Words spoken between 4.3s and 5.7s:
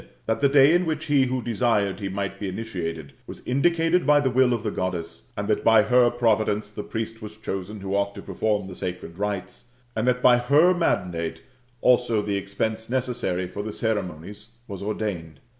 will of the Goddess, and that